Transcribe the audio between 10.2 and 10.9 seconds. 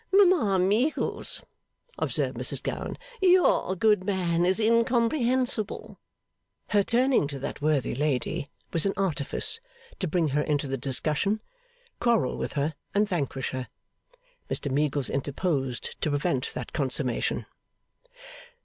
her into the